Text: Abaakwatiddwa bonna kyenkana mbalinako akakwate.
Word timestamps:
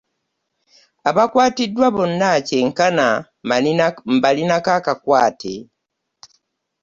Abaakwatiddwa 1.09 1.87
bonna 1.95 2.29
kyenkana 2.47 3.07
mbalinako 4.17 4.69
akakwate. 4.77 5.53